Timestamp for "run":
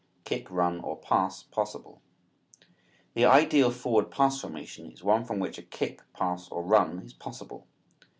0.49-0.79, 6.63-7.03